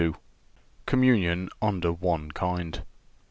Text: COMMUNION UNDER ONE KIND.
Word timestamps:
COMMUNION 0.87 1.51
UNDER 1.61 1.93
ONE 1.93 2.31
KIND. 2.31 2.81